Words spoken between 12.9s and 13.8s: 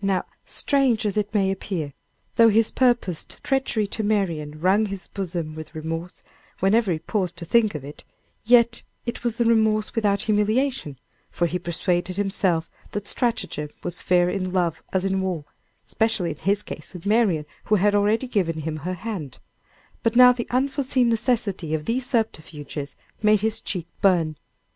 that stratagem